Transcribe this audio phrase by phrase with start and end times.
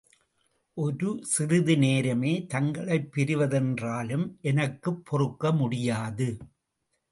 [0.77, 6.29] ஒரு சிறிது நேரமே தங்களைப் பிரிவதென்றாலும் எனக்குப் பொறுக்க முடியாது.